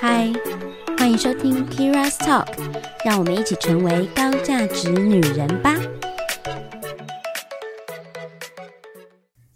[0.00, 0.32] 嗨，
[0.96, 2.46] 欢迎收听 Kira's Talk，
[3.04, 5.74] 让我们一起成为高价值女人吧。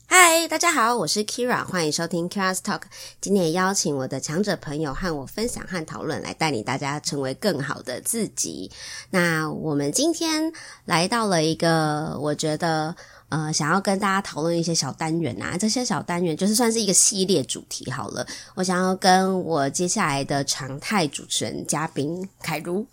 [0.07, 2.83] 嗨，大家好，我是 Kira，欢迎收听 Kira's Talk。
[3.21, 8.71] 今天也邀请我的强者朋友和我分享和讨论，来带领大家成为更好的自己。
[9.11, 10.53] 那我们今天
[10.85, 12.95] 来到了一个，我觉得。
[13.33, 18.27] 呃，想要跟大家讨论一些小单元啊，这些小单元就是算是一个系列主题好了。
[18.55, 22.87] 我想要跟我接下来的常态主持人嘉宾凯如、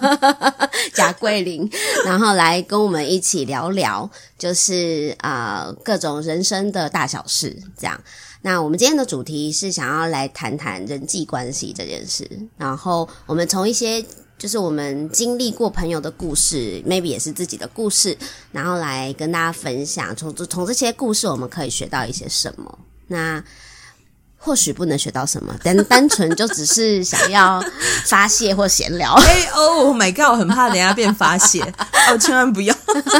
[0.96, 1.70] 贾桂林，
[2.06, 8.00] 然后来跟我们一起聊聊，就是啊、各种人生的大小事这样。
[8.40, 14.02] 那我们今天的主题是想要来谈谈人际关系这件事，然后我们从一些。
[14.38, 18.16] 就是我们经历过朋友的故事，maybe 也是自己的故事，
[18.52, 20.14] 然后来跟大家分享。
[20.14, 22.78] 从从这些故事，我们可以学到一些什么？
[23.08, 23.42] 那。
[24.38, 27.60] 或许不能学到什么，但 单纯就只是想要
[28.04, 29.12] 发泄或闲聊。
[29.18, 31.60] 哎哦，My God，我很怕等下变发泄
[32.08, 32.72] 哦，千万不要。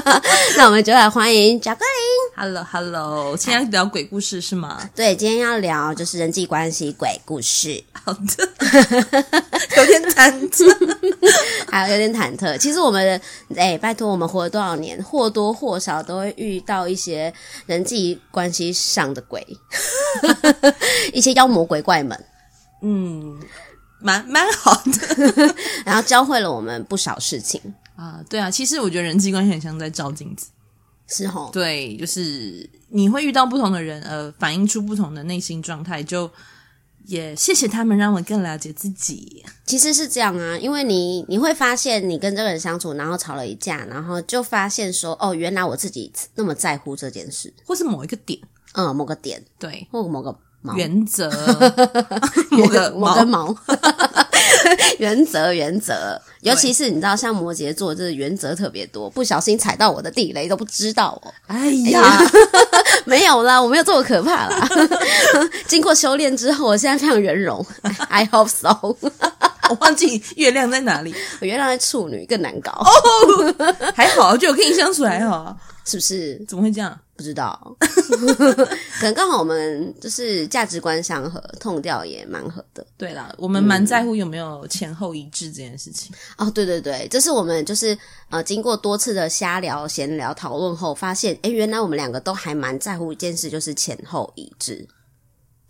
[0.56, 2.15] 那我们就来欢迎贾桂琳。
[2.38, 4.78] Hello，Hello，今天要聊鬼故事是吗？
[4.94, 7.82] 对，今天要聊就是人际关系鬼故事。
[7.92, 8.20] 好的，
[9.78, 10.70] 有点忐忑，
[11.72, 12.58] 还有有点忐忑。
[12.58, 13.18] 其实我们
[13.56, 17.32] 哎，拜托，我们活了多少年，或多或少都会遇到一些
[17.64, 19.42] 人际关系上的鬼。
[21.14, 22.22] 一些妖魔鬼怪们，
[22.82, 23.40] 嗯，
[23.98, 25.54] 蛮蛮好的，
[25.86, 27.58] 然后教会了我们不少事情
[27.96, 28.20] 啊。
[28.28, 30.48] 对啊，其实我觉得人际关系很像在照镜子，
[31.08, 31.50] 是齁。
[31.50, 36.30] 对，就是你会遇到不同的人，呃，反映出不同的内心状态，就
[37.06, 39.44] 也谢谢他们让我更了解自己。
[39.66, 48.40] 其实是这样啊，因为你你会发现，你跟这个人相处，然后吵了一架，然后就发现说，哦，原来我自己那么在乎这件事，或是某一个点，
[48.74, 50.36] 嗯，某个点，对，或某个。
[50.74, 51.30] 原则，
[52.50, 52.90] 某个
[53.24, 53.54] 毛，
[54.98, 61.32] 原则原则，尤其是你知道，像摩羯座，这原则特别多，不小心踩到我的地雷都不知道哦。
[61.46, 62.18] 哎呀，
[63.04, 64.68] 没有啦，我没有这么可怕啦。
[65.66, 67.64] 经过修炼之后，我现在非常圆融。
[68.08, 68.96] I hope so。
[69.68, 72.70] 我忘记月亮在哪里，我月亮在处女，更难搞。
[72.70, 75.56] 哦，还好，就我跟你相处还好，
[75.86, 76.44] 是不是？
[76.46, 76.98] 怎么会这样？
[77.16, 77.74] 不知道，
[79.00, 82.86] 可能刚好我们就是价值观相合，痛调也蛮合的。
[82.98, 86.14] 对啦，我们蛮在乎有没有前后一致这件事情。
[86.36, 87.96] 嗯、哦，对对对，这是我们就是
[88.28, 94.86] 呃经过多次的瞎聊、闲聊、讨论后，发现，哎，原来我们两个都还蛮在乎一件事，就是前后一致。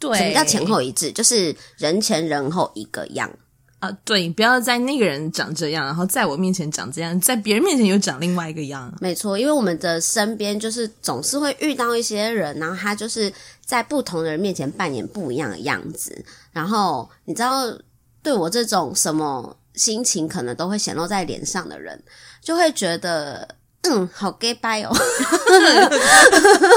[0.01, 1.13] 对，什么叫前后一致？
[1.13, 3.31] 就是人前人后一个样。
[3.79, 8.93] 啊，对，不要在那个人长这样，然后在我面前长这样，在别人面前又长另外一个样。
[9.01, 13.33] 没错，因为我们的身边就是总是会遇到一些人，然后他就是
[13.65, 16.25] 在不同的人面前扮演不一样的样子。
[16.53, 17.65] 然后你知道，
[18.23, 22.03] 对我这种什么心情可能都会显露在脸上的人，
[22.43, 23.47] 就会觉得。
[23.89, 24.91] 嗯，好 gay bye 哦，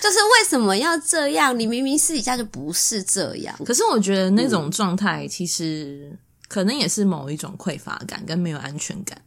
[0.00, 1.58] 就是为什么要这样？
[1.58, 3.56] 你明明私底下就不是这样。
[3.64, 6.10] 可是我觉得那种状态其实
[6.48, 9.20] 可能也是某一种匮乏感跟没有安全感。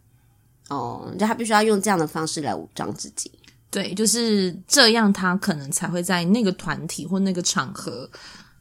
[0.68, 3.30] 哦，就他必须要用这样的方式来武装自己。
[3.70, 8.08] 对，就是这样，他可能才会在那个团体或那个场合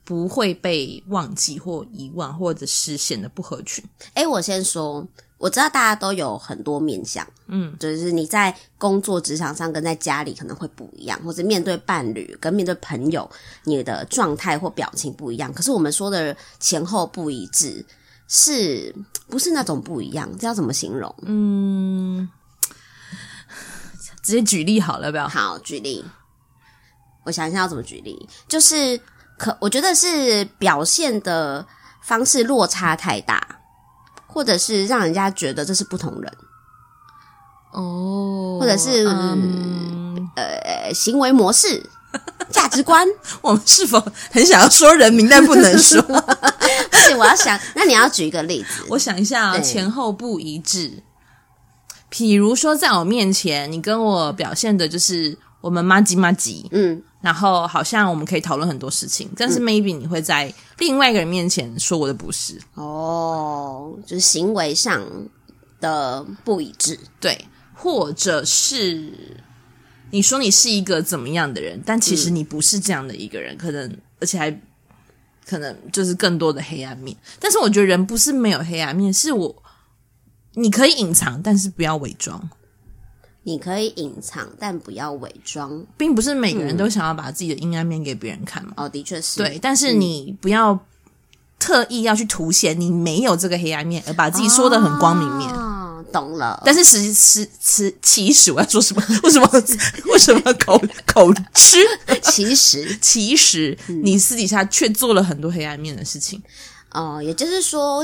[0.03, 3.83] 不会被忘记或遗忘，或者是显得不合群。
[4.13, 5.07] 诶，我先说。
[5.37, 13.29] 我知道大家都有很多面向，嗯，就是你在工作职场上跟在家里可能会不一样，或者面对伴侣跟面对朋友，
[13.65, 15.53] 你的状态或表情不一样。
[15.53, 17.85] 可是我们说的前后不一致，
[18.27, 18.95] 是
[19.27, 20.29] 不是那种不一样？
[20.39, 21.13] 这要怎么形容？
[21.23, 22.29] 嗯，
[24.23, 25.27] 直接举例好了，不要？
[25.27, 26.03] 好，举例。
[27.25, 28.99] 我想一下要怎么举例，就是
[29.37, 31.67] 可我觉得是表现的
[32.01, 33.59] 方式落差太大。
[34.35, 36.29] 或者是让人家觉得这是不同人
[37.71, 41.89] 哦，或者是、嗯、呃行为模式、
[42.51, 43.07] 价值观，
[43.41, 43.97] 我们是否
[44.31, 46.01] 很想要说人名，但不能说？
[46.03, 48.83] 不行，我要想，那你要举一个例子。
[48.89, 51.01] 我想一下啊，前后不一致。
[52.09, 57.01] 比如说，在我面前，你跟我表现的就是我们麻吉麻吉，嗯。
[57.25, 65.03] 然后好像我们可以讨论很多事情，但是 maybe 你会在另外一个人面前说我的不是哦，就是行为上
[65.81, 67.35] 的不一致，对，
[67.73, 69.11] 或者是
[70.11, 74.61] 你说你是一个怎么样的人，但其实你不是这样的一个人，嗯、可能而且还
[75.47, 77.17] 可能就是更多的黑暗面。
[77.39, 79.63] 但是我觉得人不是没有黑暗面，是我
[80.53, 82.47] 你可以隐藏，但是不要伪装。
[83.47, 88.73] 你可以隐藏，但不要伪装，并不是每个人都想要把自己的阴暗面给别人看嘛。
[88.75, 89.37] 哦，的确是。
[89.37, 90.77] 对，但是你不要
[91.59, 95.47] 特意要去凸显你没有这个黑暗面，而把自己说的很光明面。
[95.51, 96.59] 哦，懂了。
[96.65, 99.03] 但是实实实其实我要说什么？
[99.21, 99.47] 为什么
[100.05, 101.77] 为什么口口吃？
[102.23, 106.41] 其实其实你私底下却做了很多黑暗面的事情。
[106.91, 108.03] 哦，也就是说。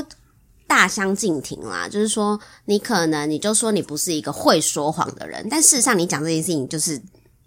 [0.72, 6.98] 大相径庭啦，就是说，你可能你就说你不是一个会说谎的人，但事实上你讲这件事情就是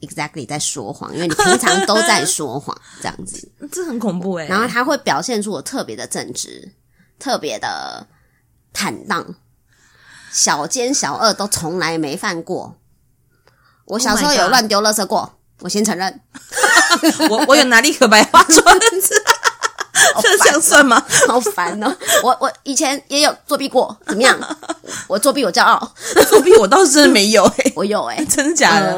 [0.02, 4.48] exactly 在说谎，因为你平常都在说谎， 这样子，这很恐怖诶。
[4.48, 6.72] 然后他会表现出我特别的正直，
[7.18, 8.06] 特别的
[8.72, 9.34] 坦荡，
[10.32, 12.78] 小奸小恶都从来没犯过。
[13.86, 16.22] 我小时候有乱丢垃圾过，我先承认，
[17.32, 19.16] 我我有拿立可白花砖子。
[20.22, 21.04] 这 这样算吗？
[21.28, 21.96] 好烦哦！
[22.24, 24.38] 我我以前也有作弊过，怎么样？
[25.08, 25.94] 我作弊我骄傲，
[26.30, 28.98] 作弊我倒是真的没有我有诶、欸、真的假的？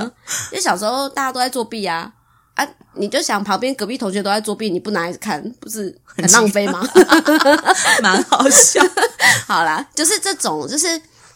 [0.51, 2.11] 因为小时候大家都在作弊啊
[2.55, 2.67] 啊！
[2.93, 6.81] 你就想旁边隔壁同学都在作弊，你不拿来看，不是很浪费吗？
[8.01, 8.81] 蛮好笑。
[9.45, 10.87] 好啦，就是这种，就是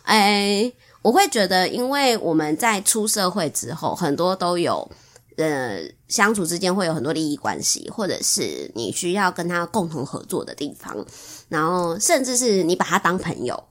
[0.05, 0.73] 诶、欸、
[1.03, 4.89] 我会觉得，因为我们在出社会之后，很多都有。
[5.37, 11.05] 呃，相处之间会有很多利益关系，或者是你需要跟他共同合作的地方，
[11.47, 13.63] 然后甚至是你把他当朋友，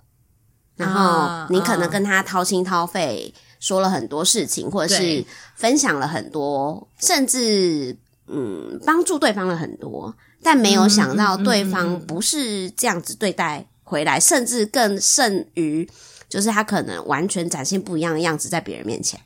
[0.77, 5.25] 然后你可能跟他掏心掏肺说了很多事情，或者是
[5.55, 7.97] 分享了很多，甚至
[8.27, 15.89] 嗯帮助对方了很多，但没有想到对方不是这样子对待回来，甚至更甚于，
[16.29, 19.21] 就是他可能完全展现不一样的样子在别人面前。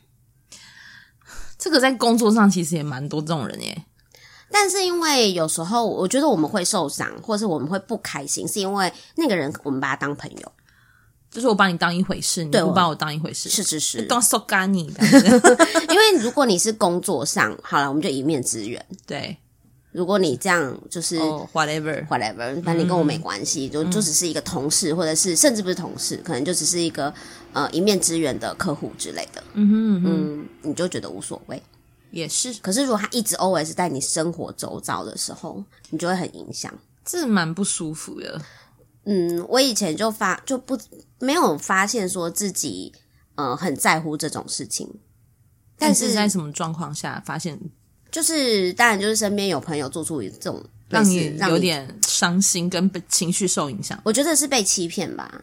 [1.64, 3.84] 这个在工作上其实也蛮多这种人耶，
[4.50, 10.52] 但是因为有时候我觉得我们会受伤，或是我们会不开心，是因为那个人我们把他当朋友，
[11.30, 14.82] 就是我把你当一回事，你不把我当一回事，是是是，当受干你。
[15.88, 18.84] 因为如果你是工作上，好了，我们就一面之缘。
[19.06, 19.34] 对，
[19.94, 21.16] 如果你这样就是
[21.52, 27.14] whatever whatever，反正你跟我没关系，就就只是一个同事，或者是甚至不是同事，可能就只是一个。
[27.54, 31.62] 呃，一面之缘的客户之类的，嗯哼，嗯哼，嗯，你就觉得无所谓，
[32.10, 32.52] 也是。
[32.54, 36.74] 可是如果他一直 always 在你生活周遭的时候，你就会很影响，
[37.04, 38.42] 这蛮不舒服的。
[39.04, 40.76] 嗯，我以前就发就不
[41.20, 42.92] 没有发现说自己
[43.36, 44.92] 呃很在乎这种事情，
[45.78, 47.56] 但是，但是在什么状况下发现？
[48.14, 55.42] 就是当然就是身边有朋友做出这种让你有点伤心跟被情绪受影响，我觉得是被欺骗吧。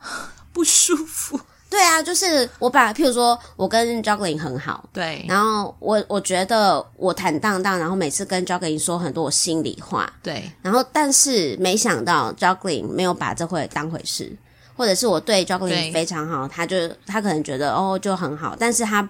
[0.52, 1.40] 不舒服，
[1.70, 14.30] 对啊，就是我把，譬如说我跟 Juggling 很好，对，然后我我觉得我坦荡荡，然后每次跟 Juggling 说很多我心里话，对，然后但是没想到 Juggling 没有把这回当回事，
[14.76, 19.08] 或者是我对 Juggling 非常好，他就他可能觉得哦就很好，但是他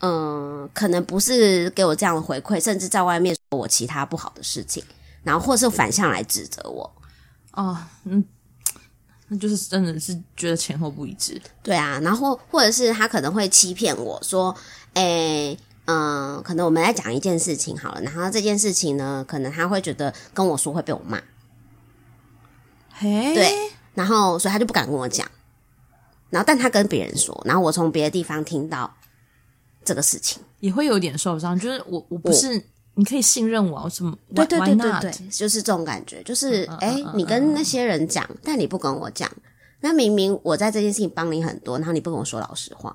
[0.00, 4.84] 嗯、呃、可能不是给我这样的回馈，甚至在外面说我其他不好的事情，
[5.22, 6.92] 然后或是反向来指责我，
[7.52, 8.24] 哦，嗯。
[9.32, 14.52] 那就是真的是觉得前后不一致，对啊，然后或者是他可能会欺骗我说，
[14.94, 21.22] 诶，嗯，可能我们来讲一件事情好了，然后这件事情呢，可能他会觉得跟我说会被我骂，
[22.90, 25.24] 嘿，对，然后所以他就不敢跟我讲，
[26.30, 28.92] 然后但他跟别人说，然后我从别的地方听到
[29.84, 32.62] 这个事情，也会有点受伤，就是我我不是。
[32.94, 34.14] 你可以信任我，什么？
[34.34, 39.30] 对对对对对，就是这种感觉，就是哎、uh, uh, uh, uh, uh, 你跟那些人讲，但你不跟我讲，
[39.80, 42.94] 那明明我在这件事情帮你很多，然后你不跟我说老实话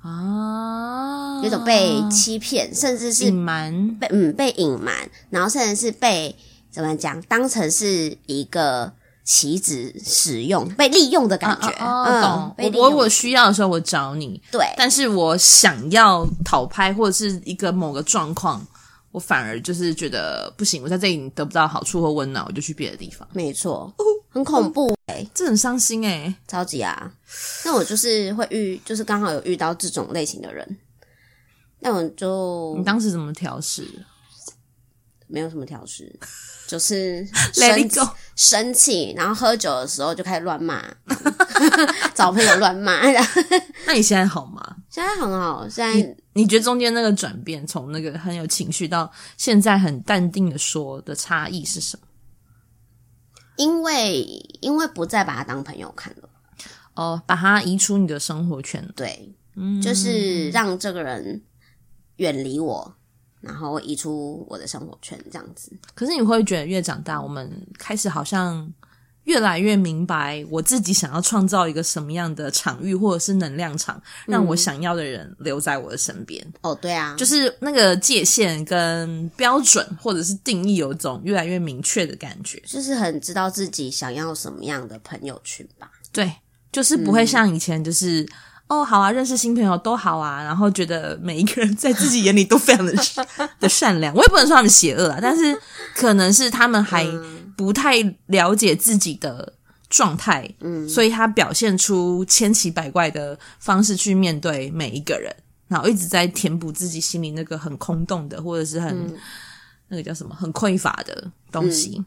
[0.00, 6.34] 啊，uh, 有种被欺骗，甚至是隐瞒，被嗯被隐瞒，然后甚至是被
[6.70, 8.92] 怎么讲，当成是一个。
[9.26, 12.54] 棋子使用被利用的感觉，啊啊啊、懂？
[12.58, 14.64] 嗯、我我需要的时候我找你，对。
[14.78, 18.64] 但是我想要讨拍或者是一个某个状况，
[19.10, 20.80] 我反而就是觉得不行。
[20.80, 23.26] 我在这里得不到好处或温暖，我就去别的地方。
[23.32, 23.92] 没错，
[24.28, 27.12] 很恐怖哎、欸，这很伤心哎、欸，超级啊！
[27.64, 30.78] 那我就是会遇，就是刚好有遇到这种类型的人，
[31.80, 33.84] 那我就你当时怎么调试？
[35.28, 36.18] 没有什么调试。
[36.66, 37.88] 就是 生
[38.34, 40.82] 生气，然后喝酒的时候就开始乱骂，
[42.12, 43.00] 找朋友乱骂。
[43.86, 44.76] 那你现在好吗？
[44.90, 45.68] 现在很好。
[45.68, 52.06] 现在你，你觉得中间那个转变，从那个很有情绪到现在很淡定的说的差异是什么？
[53.56, 54.22] 因为
[54.60, 56.28] 因为不再把他当朋友看了，
[56.94, 58.84] 哦，把他移出你的生活圈。
[58.96, 61.44] 对，嗯，就是让这个人
[62.16, 62.96] 远离我。
[63.40, 65.72] 然后移出我的生活圈，这样子。
[65.94, 68.72] 可是你会觉得越长大，我们开始好像
[69.24, 76.44] 越来越明白我自己想要创造一个什么样的场域，或者是能量场，让我想要的人留在我的身边。
[76.62, 85.90] 哦，对啊，就是那个界限跟标准，或者是定义，有一种越来越明确的感觉，就是很知道自己想要什么样的朋友群吧。
[86.12, 86.32] 对，
[86.70, 88.28] 就是不会像以前，就是、嗯、
[88.68, 92.92] 哦，好啊，认识新朋友都好啊，然后觉得每一个人在自己眼里都非常的
[93.60, 94.14] 的善良。
[94.14, 95.56] 我也不能说他们邪恶啊，但是
[95.94, 97.04] 可能是他们还。
[97.04, 99.50] 嗯不太了解自己的
[99.88, 105.34] 状态，嗯，所以他表现出千奇百怪的方式去面对每一个人，
[105.66, 109.16] 然后一直在填补自己心里那个很空洞的，或者是很、嗯、
[109.88, 111.96] 那个叫什么很匮乏的东西。
[111.96, 112.04] 嗯、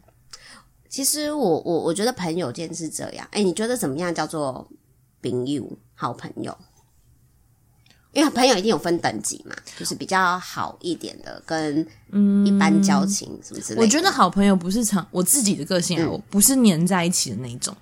[0.87, 4.69] 其实我我我觉得朋友间是这样，哎，你觉得怎么样叫做
[5.21, 6.57] 朋友好朋友？
[8.11, 11.85] 因为朋友一定有分等级嘛，就是比较好一点的，跟
[12.43, 13.81] 一般交情什么之类的。
[13.81, 17.75] 我觉得好朋友不是常我自己的个性啊，我不是黏在一起的那种，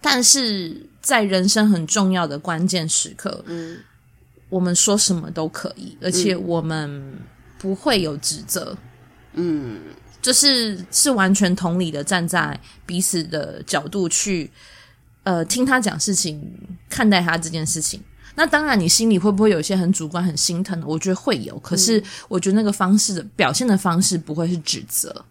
[0.00, 3.78] 但是在人生很重要的关键时刻，嗯，
[4.48, 7.18] 我们说什么都可以，而且我们
[7.58, 8.74] 不会有指责，
[9.34, 9.82] 嗯，
[10.22, 14.50] 就是是完全同理的站在彼此的角度去，
[15.24, 16.40] 呃，听他讲事情，
[16.88, 18.00] 看待他这件事情。
[18.36, 20.86] 那当然，你心里会不会有一些很主观、很心疼的？
[20.86, 25.24] 我觉得会有，可是我觉得那个方式的表现的方式不会是指责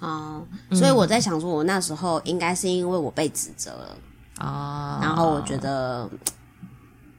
[0.00, 0.42] 啊。
[0.72, 3.96] 所以我在想说，我那时候应该是因为我被指责了
[4.38, 6.08] 啊，然后我觉得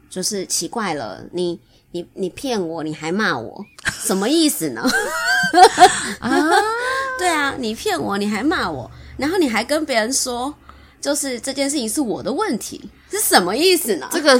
[0.09, 1.59] 就是奇怪了，你
[1.91, 3.63] 你你骗我，你还骂我，
[4.03, 4.81] 什么意思呢？
[6.19, 6.49] 啊，
[7.19, 10.53] 对啊，你骗我，你还骂我，然后你还跟别人说。
[11.01, 14.07] 就是这件事情是我的问题，是什么意思呢？
[14.11, 14.39] 这个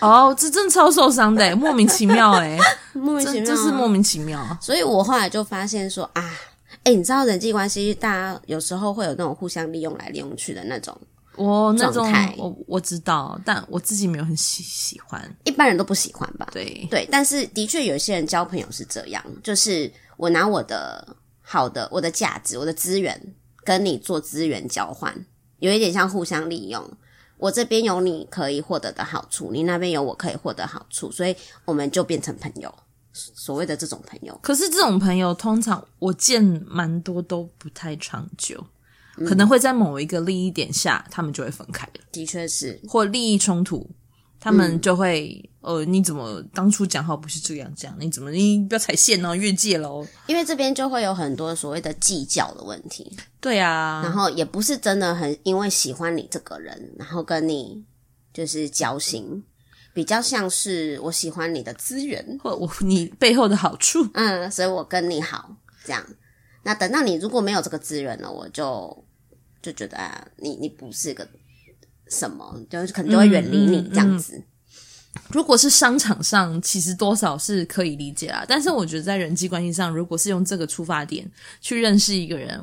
[0.00, 2.58] 哦，这真的超受伤的，莫名其妙哎，
[2.92, 4.58] 莫名其妙，这是莫名其妙。
[4.60, 6.34] 所以我后来就发现说啊，
[6.84, 10.96] 哎，你知道人际关系，大家有时候会有那种互相利用来利用去的那种，
[11.36, 16.48] 我那种我我知道，但我自己没有很喜喜欢，一般人都不喜欢吧？
[16.52, 23.20] 对对，但是的确有些人交朋友是这样，就是我拿我的好的、我的价值、我的资源
[23.64, 25.14] 跟你做资源交换。
[25.58, 26.82] 有一点像互相利用，
[27.38, 31.34] 我这边有你可以获得的好处，你那边有我可以获得好处，所以
[31.64, 32.74] 我们就变成朋友，
[33.12, 34.38] 所谓的这种朋友。
[34.42, 38.64] 可是这种朋友通常我见蛮多都不太长久，
[39.26, 42.00] 可能会在某一个利益点下，他们就会分开了。
[42.12, 43.90] 的确是，或利益冲突。
[44.38, 47.96] 他们就会，呃，你怎么当初讲好不是这样讲？
[47.98, 50.06] 你怎么你不要踩线哦，越界喽？
[50.26, 53.16] 因为这边就会有很多所谓的计较的问题。
[53.40, 57.84] 对啊，然后也不是真的很因为喜欢你这个人，然后跟你
[58.32, 59.42] 就是交心，
[59.92, 66.04] 比较像是我喜欢你的资源或我你背后的好处，嗯，所以我跟你好这样。
[66.62, 69.04] 那等到你如果没有这个资源了，我就
[69.60, 71.26] 就觉得啊，你你不是个。
[72.08, 74.42] 什么就是可能就会远离你这样子。
[75.30, 78.44] 如果是商场上，其实多少是可以理解啦。
[78.46, 81.28] 但是我觉得在人际关系上，如果是用这个出发点
[81.60, 82.60] 去认识一个人，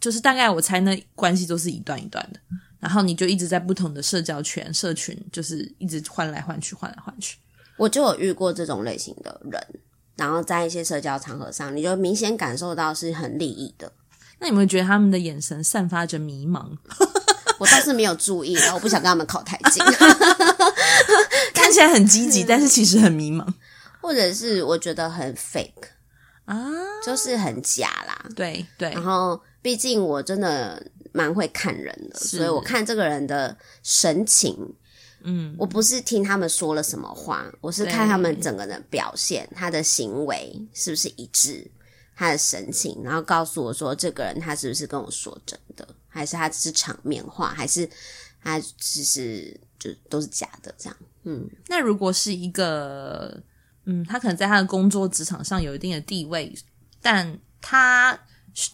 [0.00, 2.40] 就是大概我猜那关系都是一段一段的。
[2.78, 7.38] 然后你就一直在不同的社交圈、社群，就是一直换来换去、换来换去。
[7.76, 9.60] 我就有遇过这种类型的人，
[10.16, 13.90] 然后在一些社交场合上，你就明显感受到是很利益的。
[14.38, 16.76] 那你有没有觉得他们的眼神散发着迷茫？
[17.58, 19.82] 我倒是没有注意，然后我不想跟他们靠太近，
[21.54, 23.46] 看起来很积极，但是其实很迷茫，
[24.00, 25.88] 或者是我觉得很 fake
[26.44, 26.56] 啊，
[27.04, 28.28] 就是很假啦。
[28.34, 34.56] 对对，然后毕竟我真的蛮会看人的，所以我看这个人的神情，
[35.22, 41.70] 嗯，我不是听他们说了什么话，我是看他们整个人表现，他的行为是不是一致，
[42.16, 45.86] 他的神情，然后告诉我说这个人他是不是跟我说真的。
[46.14, 47.90] 还是他只是场面话，还是
[48.40, 50.96] 他只是就都是假的这样？
[51.24, 53.42] 嗯，那如果是一个，
[53.84, 56.54] 嗯，他可能在他的工作职场上有一定的地位，
[57.02, 58.16] 但他
[58.54, 58.70] 是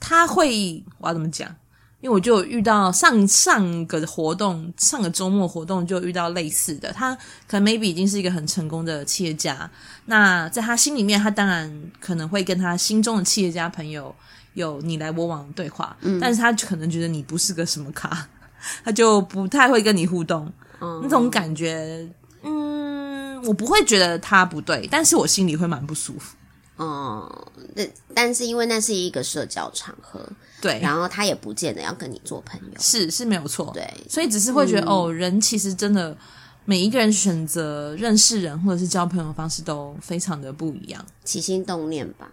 [0.00, 1.54] 他会我要怎么讲？
[2.00, 7.14] 因为我就遇到上上个活动，上个周末活动就遇到类似的，他
[7.46, 9.70] 可能 maybe 已经是一个很成功的企业家，
[10.06, 14.16] 那在他心里面，他当然可能会跟他心中的企业家朋友。
[14.54, 18.26] 有你来我往的对话，嗯，但是他可能觉得你不是个什么咖，
[18.84, 22.08] 他就不太会跟你互动，嗯，那种感觉，
[22.42, 26.36] 嗯，我不会觉得他不对，但是我心里会蛮不舒服，
[26.76, 30.28] 哦，那但是因为那是一个社交场合，
[30.60, 36.16] 对，然后他也不见得要跟你做朋友，是是没有错，对，所以只是会觉得，嗯，哦，人其实真的
[36.64, 42.28] 每一个人选择认识人或者是交朋友的方式都非常的不一样，起心动念吧，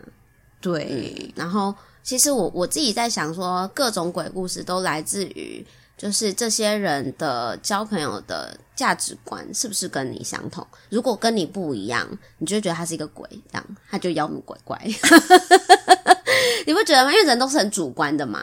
[0.60, 1.74] 对，嗯，然后。
[2.08, 10.66] 其实我我自己在想说，各种鬼故事都来自于，就是这些人的交朋友的价值观是不是跟你相同？
[10.90, 14.82] 如果跟你不一样，你就会觉得他是一个鬼，这样他就妖魔鬼怪。
[16.66, 17.12] 你不觉得吗？
[17.12, 18.42] 因为人都是很主观的嘛，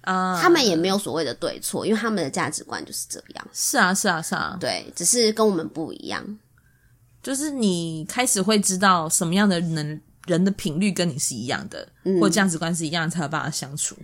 [0.00, 3.46] 啊，uh, 他们也没有所谓的对错，因为他们的价值观就是这样。
[3.52, 6.24] 是啊，是啊，是啊，对，只是跟我们不一样。
[7.22, 10.00] 就是你开始会知道什么样的人。
[10.28, 13.96] 人的频率跟你是一样的，嗯、或价值观是一样的，才有办法相处。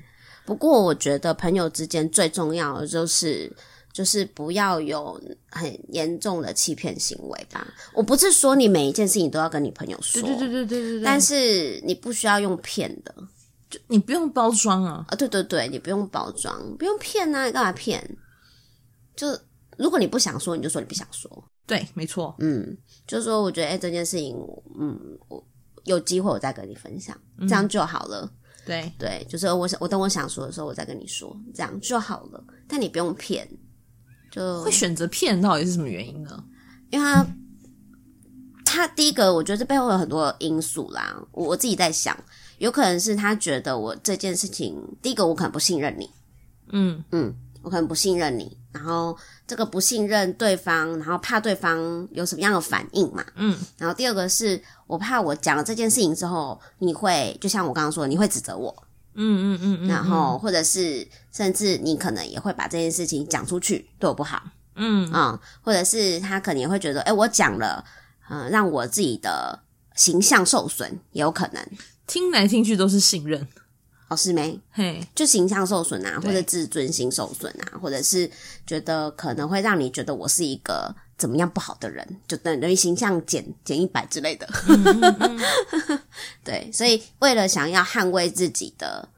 [0.45, 3.51] 不过，我觉得朋友之间最重要的就是，
[3.93, 7.67] 就是不要有很严重的欺骗行为吧。
[7.95, 13.15] 我不是说你每一件事情都要跟你朋友说，对对对对对对，但是你不需要用骗的，
[13.71, 15.17] 就你不用包装啊啊！
[15.17, 17.47] 对对对，你不用包装，不用骗啊！
[17.47, 18.19] 你干嘛骗？
[19.17, 19.29] 就
[19.79, 21.43] 如果你不想说，你就说你不想说。
[21.67, 22.37] 对，没错。
[22.41, 22.77] 嗯，
[23.07, 24.37] 就是说，我觉得哎、欸，这件事情，
[24.79, 25.43] 嗯，我。
[25.85, 28.23] 有机会我再跟你分享，这样就好了。
[28.23, 28.31] 嗯、
[28.67, 32.43] 对对，就是我想我等我想说的时候，我再跟你说，这样就好了。
[32.67, 33.49] 但你不用骗，
[34.31, 36.43] 就会选择骗，到底是什么原因呢？
[36.91, 37.27] 因为他
[38.65, 41.17] 他第一个，我觉得这背后有很多因素啦。
[41.33, 42.17] 我我自己在想，
[42.59, 46.09] 有可能是他觉得我这件事情，第一个我可能不信任你，
[46.73, 49.17] 嗯嗯，我可能不信任你，然后。
[49.47, 53.23] 这个不信任对方，然后怕对方有什么样的反应嘛？
[53.35, 58.75] 嗯，然后第二个是我怕我讲了这件事情之后，你会就像我刚刚说，你会指责我，
[59.13, 64.43] 嗯嗯嗯嗯，然后或者是甚至你可能也会把这件事情讲出去，对我不好，
[64.77, 67.85] 嗯啊、嗯，或者是他可能也会觉得，诶，我讲了，
[68.31, 69.61] 嗯，让我自己的
[69.95, 71.63] 形象受损，也有可能，
[72.07, 73.47] 听来听去都是信任。
[74.09, 78.31] 哦，是没，嘿，就形象受损啊，或者自尊心受损啊，或者是
[78.67, 84.47] 觉得可能会让你觉得我是一个怎么样不好的人，就等于形象减减一百之类的。
[84.69, 85.17] 嗯嗯
[85.89, 86.01] 嗯
[86.45, 89.09] 对，所以为了想要捍卫自己的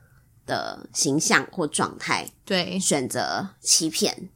[0.46, 4.30] 的形象或状态，对，选择欺骗，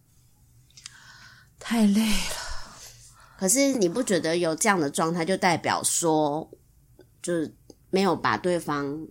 [1.61, 2.37] 太累了。
[3.39, 6.51] 可是你不觉得有这样的状态，就代表说，
[7.23, 7.55] 就是
[7.91, 9.07] 没有把对方。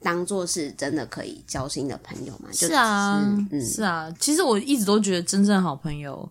[0.00, 2.48] 当做是真的可以交心的朋友嘛？
[2.52, 4.08] 是啊，嗯，是啊。
[4.20, 6.30] 其实我一直都觉得，真正好朋友，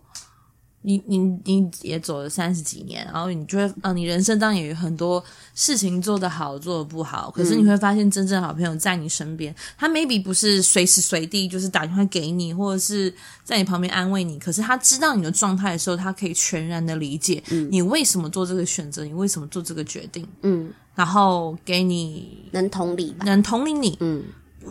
[0.82, 5.22] 你你你也走了三十几年，然后你就会，啊，你人生当然也有很多
[5.54, 7.30] 事情做得好，做得不好。
[7.30, 13.12] 可是你会发现，真正好朋友在你身边，嗯、他 maybe 不是随时随地就是打电话给你，或者是
[13.44, 14.38] 在你旁边安慰你。
[14.38, 20.26] 可是他知道你的状态的时候，他可以全然的理解你为什么做这个选择，你为什么做这个决定。
[20.42, 20.72] 嗯。
[20.98, 24.24] 然后给你能同理吧，能同理你，嗯，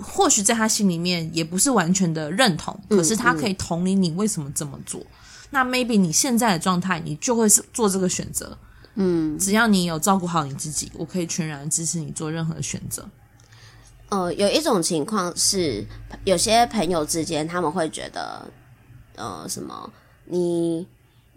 [0.04, 5.00] 或许在他心里面也不是完全的认同，嗯、可是他可以同理你为什么这么做。
[5.00, 5.08] 嗯、
[5.52, 8.58] 那 maybe 你现在的状态，你就会是做这个选择，
[8.96, 13.10] 嗯，只要你有照顾好你自己，我可以全然支持你做任何的选择。
[14.10, 15.86] 呃，有一种情况是，
[16.26, 18.46] 有些朋友之间他们会觉得，
[19.16, 19.90] 呃，什么
[20.26, 20.86] 你。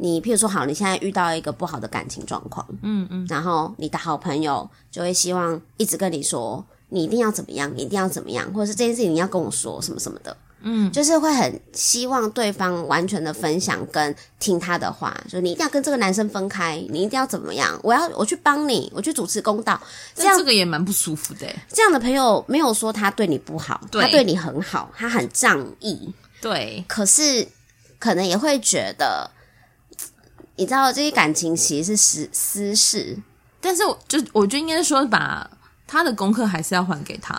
[0.03, 19.79] 你譬如说，好，你现在遇到一个不好的感情状况，嗯嗯，然后你的好朋友就会希望一直跟你说，你一定要怎么样，你一定要怎么样，或者是这件事情你要跟我说什么什么的，嗯，就是会很希望对方完全的分享跟听他的话，就你一定要跟这个男生分开，你一定要怎么样，我要我去帮你，我去主持公道，
[20.15, 21.47] 这样这个也蛮不舒服的。
[21.69, 24.01] 这样的朋友没有说他对你不好，对。
[24.01, 26.11] 他对你很好，他很仗义，
[26.41, 27.47] 对，可是
[27.99, 29.31] 可能也会觉得。
[30.61, 33.19] 你知道这些感情其实是私私事，
[33.63, 35.51] 但是我就我觉得应该说把
[35.87, 37.35] 他的功课还是要还给他。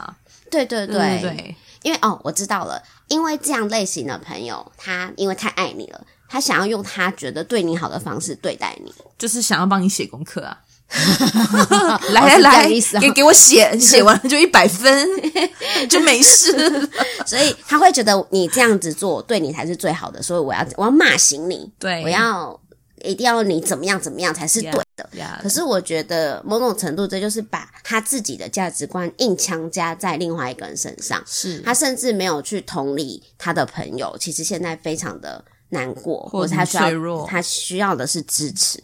[0.49, 10.57] 对对对对，对，因为哦，我知道了，因为这样类型的朋友，他因为太爱你了，他想要用他觉得对你好的方式对待你，就是想要帮你写功课啊。
[12.09, 12.67] 来 来来，
[12.99, 15.07] 给给我写， 写完了就一百分，
[15.87, 16.51] 就没事。
[17.27, 22.59] 所以他会觉得你这样子做对你才是最好的，所以我要我要骂醒你，对，我要。
[23.03, 25.09] 一定要你怎么样怎么样才是对的。
[25.13, 31.21] Yeah, yeah, 可是我觉得某种程度，这就是把他自己的价值观硬强加在另外一个人身上。
[31.25, 38.81] 是他甚至没有去同理他的朋友，其实现在非常的难过，或者他需要他需要的是支持，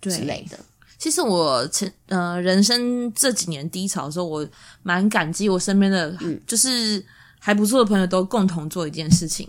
[0.00, 0.58] 之类的。
[0.98, 4.46] 其实我前呃人生这几年低潮的时候，我
[4.82, 7.04] 蛮感激我身边的，嗯、就是
[7.38, 9.48] 还不错的朋友都共同做一件事情，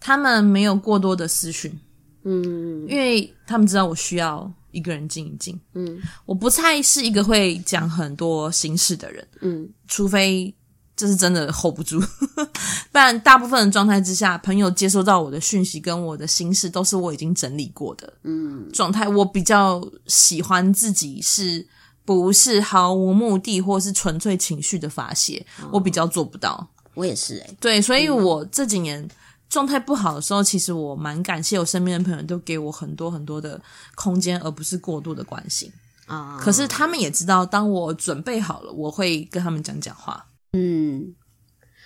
[0.00, 1.78] 他们没有过多的私讯。
[2.28, 5.58] 嗯，因为他们知道我需要一个人静一静。
[5.74, 9.26] 嗯，我不太是一个会讲很多心事的人。
[9.40, 10.52] 嗯，除非
[10.96, 12.00] 这是真的 hold 不住，
[12.90, 18.12] 不然大部分的状态之下，朋友接收到我的讯息跟我的心事，都是我已经整理过的。
[18.24, 21.64] 嗯，状态我比较喜欢自己是
[22.04, 26.66] 不是毫无目的或是纯粹情绪的发泄，哦、我比较做不到。
[26.94, 29.06] 我也是哎、欸，对，所以我这几年
[29.48, 33.60] 状态不好的时候其实我蛮感谢我身边的朋友都给我很多很多的
[33.94, 35.70] 空间而不是过度的关心。
[36.06, 36.38] 啊。
[36.40, 40.26] 可是他们也知道当我准备好了我会跟他们讲讲话。
[40.52, 41.14] 嗯。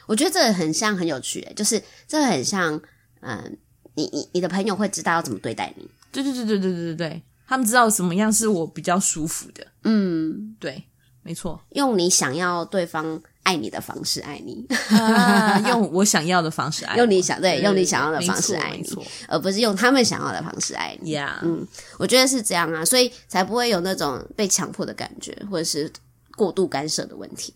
[0.06, 2.80] 我觉得这个很像很有趣就是这个很像
[3.20, 3.56] 嗯
[3.94, 5.88] 你你你的朋友会知道要怎么对待你。
[6.10, 7.22] 对对对对对对对。
[7.46, 9.66] 他们知道什么样是我比较舒服的。
[9.84, 10.56] 嗯。
[10.58, 10.84] 对
[11.22, 11.62] 没错。
[11.70, 13.20] 用你想要对方
[13.50, 14.64] 爱你的方式爱你，
[14.96, 18.88] 啊、用我想要的方式爱你， 用你想对，用你想要的方式爱你，
[19.26, 21.16] 而不是用他们想要的方式爱你。
[21.16, 21.32] Yeah.
[21.42, 21.66] 嗯，
[21.98, 25.92] 我觉得是这样啊，所以才不会有那种被强迫的感觉，或者是
[26.36, 27.52] 过度干涉的问题。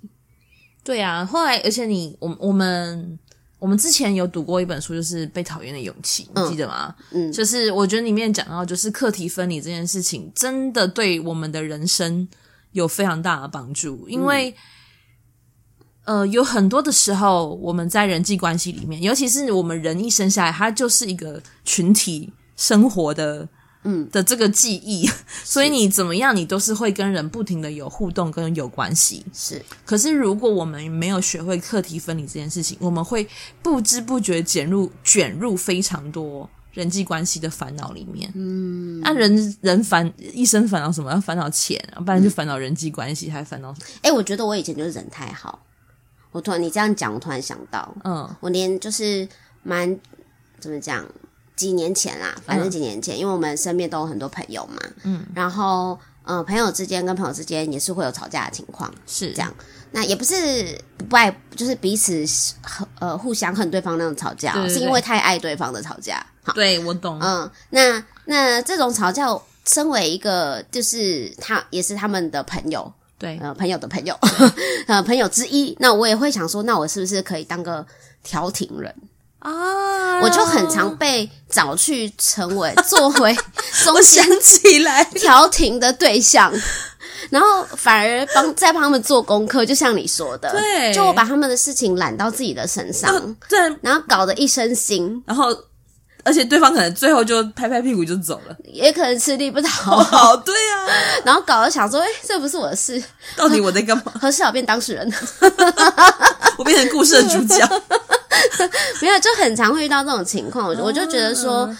[0.82, 3.16] 对啊，后来而且你，我我们
[3.60, 6.92] 我们之前有读过一本书，就是《被讨厌的勇气》，你记得吗？
[7.12, 12.26] 嗯，就是我觉得里面讲到，就是课题分离这件事情，真的对我们的人生
[12.72, 14.52] 有非常大的帮助，因为。
[16.04, 23.48] 呃，有很多的时候，我们在人际关系里面，尤其是我们人一生下来，它就是一个群体生活的，
[23.84, 25.08] 嗯的这个记忆，
[25.44, 29.24] 所以你怎么样，你都是会跟人不停的有互动跟有关系。
[29.32, 33.26] 是，可是如果我们没有学会课题分离这件事情，我们会
[33.62, 38.30] 不知不觉卷入卷入非常多人际关系的烦恼里面。
[38.34, 41.10] 嗯，那、啊、人人烦一生烦恼什么？
[41.10, 43.70] 要烦恼钱，不然就烦恼人际关系，还烦恼？
[44.02, 45.58] 哎、欸，我觉得我以前就是人太好。
[46.34, 49.26] 我突然你这样讲，我突然想到，嗯，我连就是
[49.62, 49.96] 蛮
[50.58, 51.06] 怎么讲，
[51.54, 59.30] 几年前啦，反正几年前，嗯，因为我们身边都有很多朋友嘛，嗯，然后呃，朋友之间跟朋友之间也是会有吵架的情况，是。
[59.30, 59.54] 这样，
[59.92, 60.76] 那也不是
[61.08, 62.24] 不爱，就是彼此
[62.98, 66.26] 呃互相恨对方那种吵架，是因为太爱对方的吵架。
[66.42, 69.28] 好，对，我懂，嗯，那那这种吵架，
[69.66, 72.92] 身为一个就是他也是他们的朋友。
[73.24, 74.14] 对，呃，朋友的朋友，
[74.86, 77.86] 呃，朋友之一，那我也会想说，那我是不是可以当个
[78.22, 78.94] 调停人？
[79.38, 80.20] 啊？
[80.20, 83.34] 我就很常被找去成为作为
[83.82, 85.02] 中间起来。
[85.16, 86.52] 调停的对象，
[87.30, 95.56] 然后反而帮在帮他们做功课，就像你说的，对，就我把他们的事情揽到自己的身上，对，然后搞得一身腥，然后。
[96.24, 100.36] 而且对方可能最后就拍拍屁股就走了，也可能吃力不讨好。
[100.38, 100.88] 对啊，
[101.24, 103.02] 然后搞得想说，哎、欸，这不是我的事，
[103.36, 104.12] 到底我在干嘛？
[104.20, 105.12] 何时要变当事人？
[106.58, 107.82] 我变成故事的主角？
[109.00, 110.68] 没有，就很常会遇到这种情况。
[110.68, 111.66] 我我就觉得说。
[111.66, 111.78] 嗯，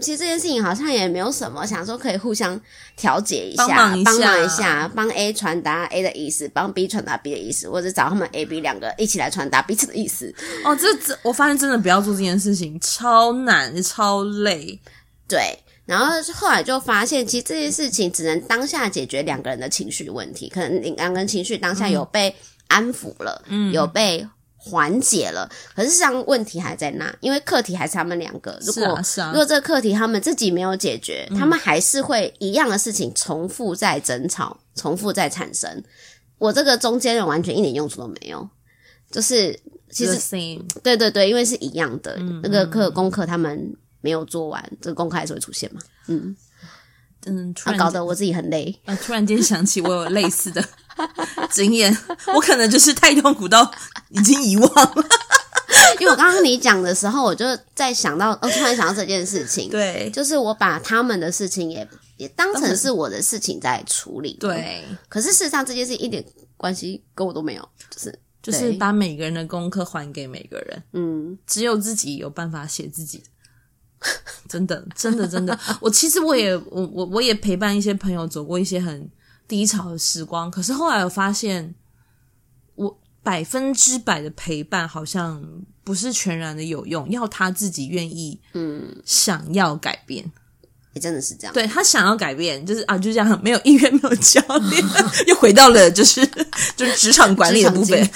[0.00, 2.60] 其实这件事情好像也没有什么，想说可以互相
[2.96, 10.34] 调解一下，帮忙一下，帮忙一下，帮 A 传达 A 的意思，帮 B 传达 B 的意思，或者找他们 A、B 两个一起来传达彼此的意思。
[10.64, 14.80] 哦，这这，我发现真的不要做这件事情，超难，超累。
[15.28, 22.34] 对，然后后来就发现，其实这件事情只能当下解决两个人的情绪问题，可能你刚跟情绪当下有被
[22.66, 24.26] 安抚了，嗯，有被。
[24.68, 28.58] 缓解了，可是实际上问题还在那，因为课题还是他们两个。
[28.60, 35.82] 如果是啊，是啊，如果这个课题他们自己没有解决，嗯，他们还是会一样的事情重复在争吵，重复在产生。
[36.36, 38.48] 我这个中间人完全一点用处都没有，
[39.10, 39.58] 就是
[39.90, 40.18] 其实
[40.82, 45.80] 对对对，因为是一样的，嗯，那个课功课他们没有做完，这个功课还是会出现嘛。
[46.08, 46.36] 嗯
[47.26, 48.74] 嗯，突然搞得我自己很累。
[48.84, 50.64] 啊，突然间想起我有类似的。
[51.50, 51.96] 经验，
[52.34, 53.70] 我可能就是太痛苦到
[54.08, 55.04] 已经遗忘了。
[56.00, 59.70] 因为我刚刚你讲的时候，我就在想到，哦，突然想到这件事情。
[59.70, 64.36] 对，就是我把他们的事情也也当成是我的事情在处理。
[64.40, 66.24] 对，可是事实上这件事一点
[66.56, 70.82] 关系跟我都没有，就是就是把每个人的功课还给每个人。
[70.92, 73.24] 嗯，只有自己有办法写自己的。
[74.48, 75.58] 真的，真的，真的。
[75.80, 79.10] 我其实我也我我我也陪伴一些朋友走过一些很。
[79.48, 81.74] 低潮的时光，可是后来我发现，
[82.74, 85.42] 我百分之百的陪伴好像
[85.82, 90.22] 不是全然的有用，要他自己愿意，嗯，想要改变，
[90.92, 91.54] 也、欸、真的是这样。
[91.54, 94.84] 对，他想要改变，就是啊，就这样，没有意愿，没有教练，
[95.26, 96.20] 又回到了就是
[96.76, 98.10] 就是职场管理的部分，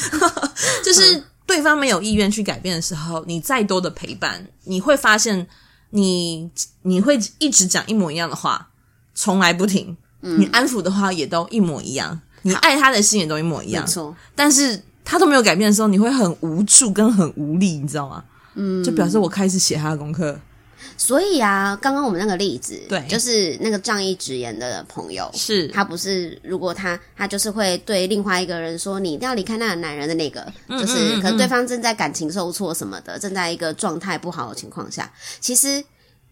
[0.84, 5.48] 就是对方没有意愿去改变的时候，你再多的陪伴，你会发现
[5.92, 6.50] 你
[6.82, 8.68] 你会一直讲一模一样的话，
[9.14, 9.96] 从来不停。
[10.24, 14.14] 嗯、你安抚的话也都一模一样，你爱他的心也都一模一样，没错。
[14.34, 18.22] 但是他都没有改变的时候，你会很无助跟很无力，你知道吗？
[18.54, 20.38] 嗯，就表示我开始写他的功课。
[20.96, 26.38] 所以啊，刚刚我们那个例子，对，就是那个仗义直言的朋友，是他不是？
[26.42, 30.46] 如果他他就是会对另外一个人说：“你一定要离开那个男人的那个。
[30.68, 35.82] 嗯”就是可能对方正在感情受挫什么的，正在一个状态不好的情况下，其实。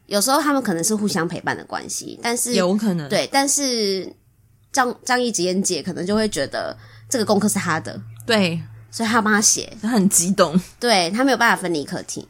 [0.07, 4.13] 有时候他们可能是互相陪伴的关系，但是有可能对，但是
[4.73, 6.77] 仗仗义直言姐可能就会觉得
[7.09, 8.61] 这个功课是他的，对，
[8.91, 12.27] 所以他要帮他写，他很激动，对他没有办法分离课题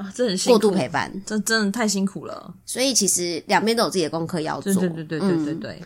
[0.00, 2.54] 啊，这很辛苦，过度陪伴，这真的太辛苦了。
[2.64, 5.82] 所以其实两边都有自己的功课要做，对对对对对对对。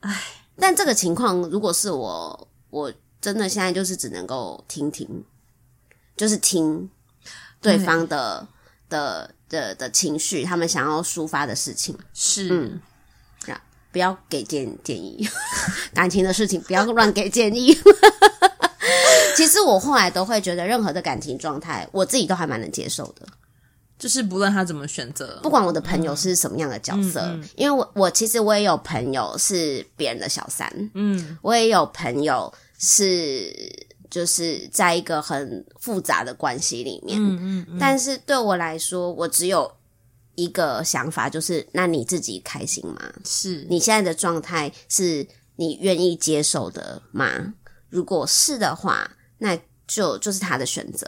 [0.00, 0.16] 哎、嗯，
[0.58, 5.24] 但这个情况如果是我，我真的现在就是只能够听听，
[6.16, 6.90] 就是听
[7.60, 8.46] 对方的
[8.88, 12.48] 的的的情绪，他们想要抒发的事情是。
[12.50, 12.80] 嗯
[13.92, 15.24] 不要给建建议，
[15.94, 17.72] 感情的事情不要乱给建议。
[19.36, 23.26] 其实我后来都会觉得，任何的感情状态，我自己都还蛮能接受的。
[23.98, 33.54] 就是不论他怎么选择，不管我的朋友是什么样的角色，嗯嗯、因为我我其实我也有朋友是别人的小三，嗯，我也有朋友是
[34.10, 39.70] 就是在一个很复杂的关系里面，嗯嗯，嗯，但是对我来说，我只有。
[40.36, 43.00] 一个想法就是，那你自己开心吗？
[43.24, 47.54] 是你现在的状态是你愿意接受的吗？
[47.88, 49.08] 如果是的话，
[49.44, 51.06] 那就就是他的选择。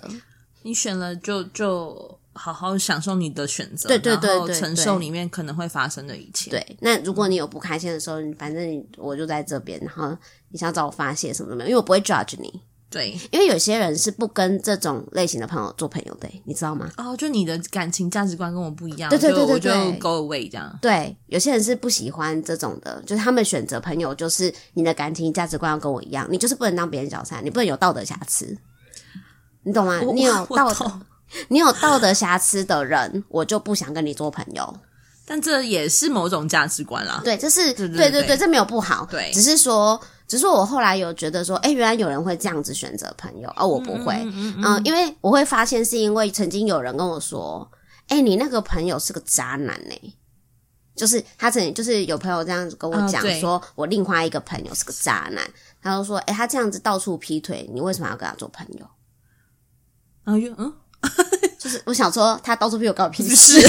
[0.61, 6.51] 你选了就就好好享受你的选择，对对对，承受里面可能会发生的一切。
[6.51, 10.14] 对，那如果你有不开心的时候，反正我就在这边，然后
[10.51, 12.61] 你想找我发泄什么的没有，因为我不会 judge 你。
[12.96, 16.90] 对，因为有些人是不跟这种类型的朋友做朋友的，你知道吗？
[16.96, 20.78] 哦，就你的感情价值观跟我不一样，对对对对对，就 go away 这样。
[20.80, 28.56] 对，有些人是不喜欢这种的，就是他们选择朋友，就是你的感情价值观要跟我一样，你就是不能当别人小三，你不能有道德瑕疵，
[29.64, 30.00] 你懂吗？
[30.14, 31.00] 你有道德，
[31.48, 34.74] 你有道德瑕疵的人，我就不想跟你做朋友。
[35.26, 40.00] 但这也是某种价值观啦，对，这是对对对，这没有不好，对，只是说。
[40.26, 44.14] 只是我后来有觉得说，哎，原来有人会这样子选择朋友，而、哦、我不会。
[44.24, 47.70] 嗯，嗯，嗯，嗯，因为我会发现是因为曾经有人跟我说，
[48.08, 50.14] 哎，你那个朋友是个渣男呢。
[50.96, 55.46] 就是他曾经就是有朋友这样子跟我讲，哦、说我另外一个朋友是个渣男，
[55.82, 58.86] 他就说，哎，他这样子到处劈腿，你为什么要跟他做朋友？
[60.24, 60.72] 啊，嗯，
[61.60, 63.60] 就是我想说，他到处劈我，搞 屁事。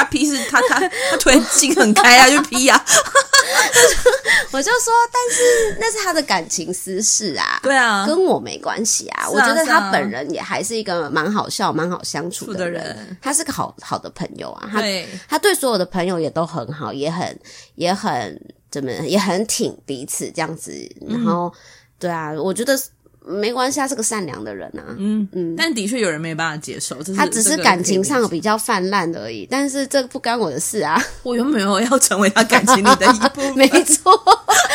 [0.00, 2.84] 他劈是他他他突然心很开啊，就劈啊。
[4.52, 9.30] 我就说，但是那是他的感情私事啊，对啊，跟我没关系啊，啊。
[9.30, 14.68] 我觉得他本人也还是一个蛮好笑、蛮好相处的人，人，他是个好好的朋友啊。
[14.72, 17.38] 他对他对所有的朋友也都很好，也很
[17.74, 20.72] 也很怎么也很挺彼此这样子。
[21.06, 21.52] 然后，嗯、
[21.98, 22.80] 对啊，我觉得。
[23.26, 24.82] 没关系，他是个善良的人啊。
[24.96, 29.46] 嗯嗯，但的确有人没办法接受，他只是感情上比较泛滥而已。
[29.50, 33.54] 但是这不干我的事啊， 我又没有要成为他感情里的一部分。
[33.58, 34.12] 没错，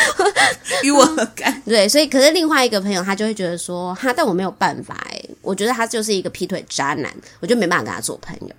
[0.84, 1.60] 与我何干？
[1.64, 8.54] 对，所以可是另外一个朋友，他就会觉得说，哈，但我没有办法哎，我觉得他就是一个劈腿渣男，我就没办法跟他做朋友。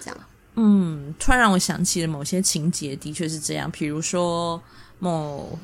[0.00, 0.16] 这样，
[0.54, 4.62] 嗯，突然让我想起了某些情节，的确是这样，比如说
[4.98, 5.58] 某。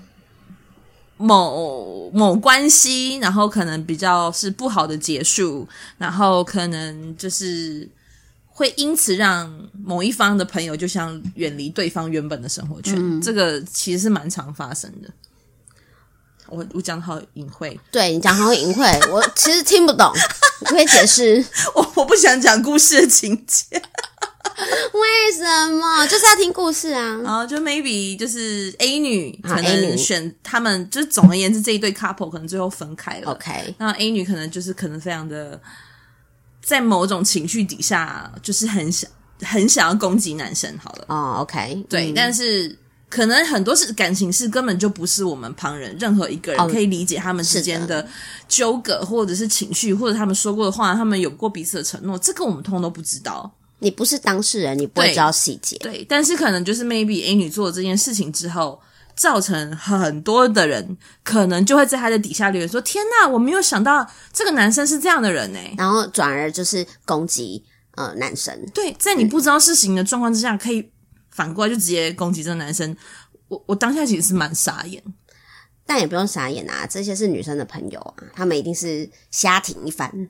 [1.18, 7.88] 某某关系，然后可能比较是不好的结束，然后可能就是
[8.46, 9.52] 会因此让
[9.84, 15.08] 某一方的朋友就想远离对方原本的生活圈，嗯、这个其实是蛮常发生的。
[16.46, 20.10] 我我讲的好隐晦，对你讲好隐晦，我其实听不懂，
[20.60, 21.44] 你可以解释。
[21.76, 23.82] 我我不想讲故事的情节。
[24.92, 27.20] 为什么就是要听故事啊？
[27.22, 33.32] 然后就 maybe 就是 A 女可能选他们，就是总而言之这一对 couple 可能最后分开了。
[33.32, 35.60] OK，那 A 女可能就是可能非常的
[36.62, 39.10] 在某种情绪底下，就是很想
[39.42, 40.72] 很想要攻击男生。
[40.78, 42.76] 好了，哦、oh,，OK，对、嗯，但是
[43.08, 48.06] 可能很多是感情事根本就不是我们旁人任何一个人可以理解他们之间的
[48.48, 53.52] 纠葛，或者是情绪，或者他们说过的话，他们有过彼此的承诺，这个我们通通都不知道。
[53.80, 55.76] 你不是当事人，你不会知道细节。
[55.78, 58.80] 对，但是可能就是 maybe A 女做了这件事情之后，
[59.14, 67.64] 造成很多的人可能就会在她的底下留言说：“天呐，我没有想到这个男生是这样的人呢。”然后转而就是攻击
[67.96, 68.54] 呃男生。
[68.74, 70.90] 对，在你不知道事情的状况之下，可以
[71.30, 72.96] 反过来就直接攻击这个男生。
[73.48, 75.02] 我我当下其实是蛮傻眼，
[75.86, 80.28] 但也不用傻眼啊，这些是女生的朋友啊，他们一定是瞎挺一番。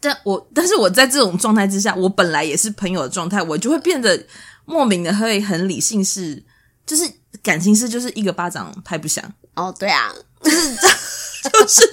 [0.00, 4.26] 但我，但是我在这种状态之下，我本来也是朋友的状态，我就会变得
[4.64, 6.42] 莫名的会很理性，是
[6.86, 7.10] 就是
[7.42, 9.24] 感情是就是一个巴掌拍不响。
[9.54, 10.76] 哦，对啊，就是
[11.48, 11.90] 就是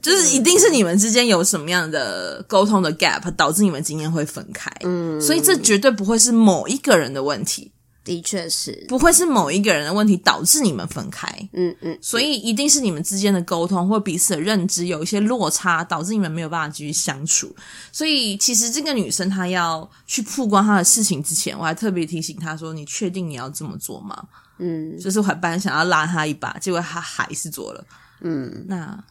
[0.00, 4.70] 就是一定是你们之间有什么样的沟通的 gap，导致你们今天会分开。
[4.82, 7.72] 嗯，所以这绝对不会是某一个人的问题，
[8.04, 11.26] 的确是，不会是某一个人的问题导致你们分开。
[11.52, 17.54] 嗯嗯，所以一定是你们之间的沟通或彼此的认知有一些落差，导致你们没有办法继续相处。
[17.92, 24.24] 所以其实这个女生她要去曝光她的事情之前，我还特别提醒她说：“你确定你要这么做吗？”
[24.58, 27.84] 嗯，就是我还本来想要拉她一把，结果她还是做了。
[28.20, 29.02] 嗯，那。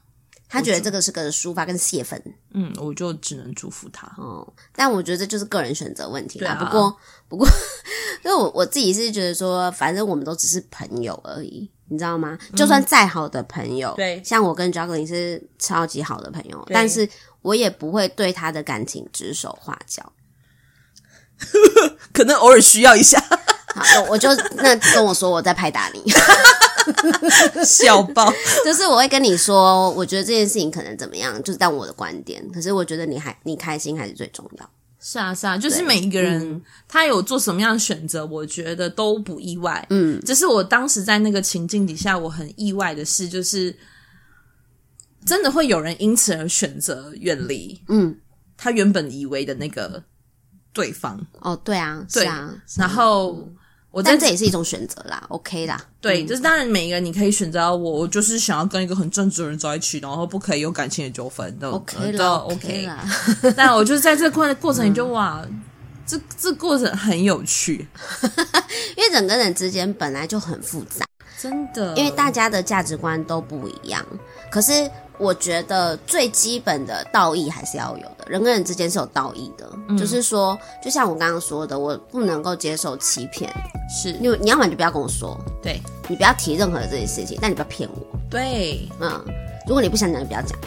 [0.51, 2.21] 他觉得这个是个抒发跟泄愤，
[2.53, 4.05] 嗯，我就只能祝福他。
[4.17, 6.51] 哦，但我觉得这就是个人选择问题啦。
[6.51, 6.97] 啊、不过，
[7.29, 7.47] 不过，
[8.25, 12.37] 因为我我自己是觉得说，反正我们都只是朋友而已，你知道吗？
[12.51, 17.07] 嗯、就算再好的朋友，对，像我跟 Jacqueline 是超级好的朋友，但是
[17.41, 20.11] 我也不会对他的感情指手画脚，
[22.11, 23.23] 可能偶尔需要一下。
[23.75, 26.03] 好，我就那跟我说，我在拍打你。
[27.63, 28.33] 小包，
[28.65, 32.43] 就是我会跟你说，我觉得这件事情可能怎么样，就是当我的观点。
[32.51, 34.69] 可是我觉得你还你开心还是最重要。
[34.99, 39.85] 是啊，是啊，就是每一个人、嗯、他有做什么样的选择，我觉得都不意外。
[39.91, 43.75] 嗯，只是我当时在那个情境底下，我很意外的是，就是
[45.23, 47.79] 真的会有人因此而选择远离。
[47.89, 48.17] 嗯，
[48.57, 50.03] 他原本以为的那个
[50.73, 51.19] 对方。
[51.39, 53.33] 哦，对啊，对啊，然后。
[53.33, 53.55] 嗯
[53.91, 55.79] 我但这也是一种选择啦，OK 啦。
[55.99, 63.03] 对，就是当然，每一个人你可以选择我，我就是想要跟一个很正直的人在一起，然后不可以有感情的纠纷，都 OK 都 OK 啦。
[63.55, 65.45] 但我就是在这个过 过程里就哇，
[66.05, 67.85] 这这过程很有趣，
[68.95, 71.05] 因为人跟人之间本来就很复杂，
[71.37, 74.05] 真的，因为大家的价值观都不一样，
[74.49, 74.89] 可是。
[75.21, 83.53] 我觉得最基本的道义还是要有的，人跟人之间是有道义的，嗯、就是说，就像我刚刚说的，我不能够接受欺骗，
[83.87, 89.23] 是，你你要么就不要跟我说，对，你不要提任何的这些事情，但你不要骗我，对，嗯，
[89.67, 90.57] 如果你不想讲，就不要讲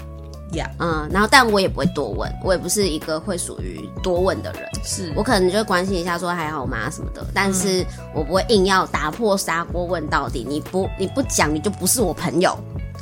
[0.53, 5.13] ，Yeah，嗯，然后但我也不会多问，我也不是一个会属于多问的人，是。
[5.17, 12.57] 我可能就会关心一下说还好吗什么的，但是我不会硬要打破砂锅问到底，你不你不讲你就不是我朋友。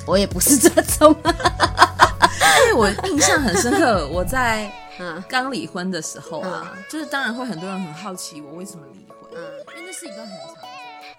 [0.06, 4.70] 我也不是这种，因为我印象很深刻， 我在
[5.28, 9.42] 刚离婚的时候啊，就是当然会很多人很好奇我为什么离婚，嗯，
[9.76, 10.71] 因为那是一个很长。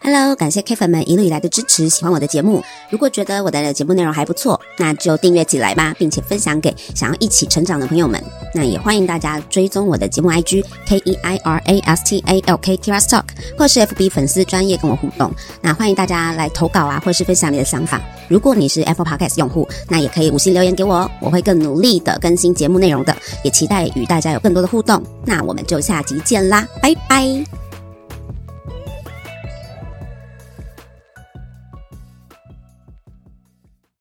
[0.06, 2.62] Hello，感谢 K 粉们一路以来的支持，喜欢我的节目。
[2.89, 8.22] 如果觉得我的节目内容还不错，那就订阅起来吧，并且分享给想要一起成长的朋友们。
[8.54, 13.24] 那也欢迎大家追踪我的节目 IG K E I R A S T A L K Keira's Talk，
[13.58, 15.34] 或是 FB 粉丝专业跟我互动。
[15.62, 18.02] 那欢迎大家来投稿啊，或是分享你的想法。
[18.28, 23.16] 如果你是 Apple Podcast 用户，那也可以五星留言给我哦，我会更努力的更新节目内容的。
[23.46, 25.02] 也期待与大家有更多的互动。
[25.26, 27.73] 那我们就下集见啦，拜拜。